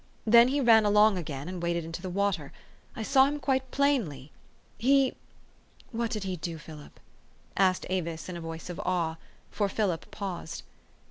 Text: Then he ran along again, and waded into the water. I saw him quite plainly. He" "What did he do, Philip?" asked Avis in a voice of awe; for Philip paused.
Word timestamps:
Then 0.25 0.47
he 0.47 0.59
ran 0.59 0.83
along 0.83 1.19
again, 1.19 1.47
and 1.47 1.61
waded 1.61 1.85
into 1.85 2.01
the 2.01 2.09
water. 2.09 2.51
I 2.95 3.03
saw 3.03 3.25
him 3.25 3.39
quite 3.39 3.69
plainly. 3.69 4.31
He" 4.79 5.13
"What 5.91 6.09
did 6.09 6.23
he 6.23 6.37
do, 6.37 6.57
Philip?" 6.57 6.99
asked 7.55 7.85
Avis 7.87 8.27
in 8.27 8.35
a 8.35 8.41
voice 8.41 8.67
of 8.71 8.79
awe; 8.79 9.17
for 9.51 9.69
Philip 9.69 10.09
paused. 10.09 10.63